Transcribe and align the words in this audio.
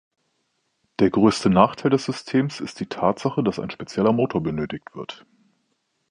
Der 0.97 1.11
größte 1.11 1.51
Nachteil 1.51 1.91
des 1.91 2.05
Systems 2.05 2.59
ist 2.59 2.79
die 2.79 2.87
Tatsache, 2.87 3.43
dass 3.43 3.59
ein 3.59 3.69
spezieller 3.69 4.13
Motor 4.13 4.41
benötigt 4.41 4.95
wird. 4.95 5.27